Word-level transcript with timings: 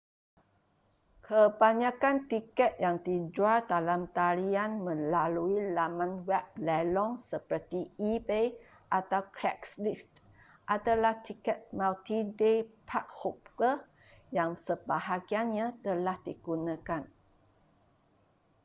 kebanyakan 1.25 2.15
tiket 2.31 2.73
yang 2.85 2.97
dijual 3.07 3.59
dalam 3.73 4.01
talian 4.17 4.71
melalui 4.87 5.57
laman 5.77 6.11
web 6.27 6.41
lelong 6.67 7.11
seperti 7.31 7.81
ebay 8.13 8.47
atau 8.99 9.21
craigslist 9.35 10.09
adalah 10.75 11.13
tiket 11.25 11.57
multi-day 11.79 12.57
park-hopper 12.89 13.75
yang 14.37 14.51
sebahagiannya 14.65 15.67
telah 15.85 16.17
digunakan 16.27 17.01